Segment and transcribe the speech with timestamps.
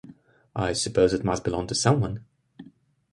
[0.55, 2.25] I suppose it must belong to someone.